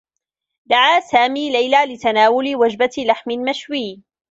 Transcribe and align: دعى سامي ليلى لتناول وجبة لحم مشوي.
دعى 0.65 1.01
سامي 1.01 1.49
ليلى 1.51 1.93
لتناول 1.93 2.55
وجبة 2.55 2.89
لحم 3.07 3.31
مشوي. 3.49 4.01